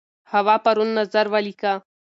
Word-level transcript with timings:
هوا 0.31 0.55
پرون 0.63 0.89
نظر 0.99 1.25
ولیکه. 1.33 1.73